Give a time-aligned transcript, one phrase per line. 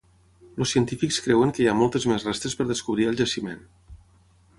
[0.63, 3.61] Els científics creuen que hi ha moltes més restes per descobrir al jaciment.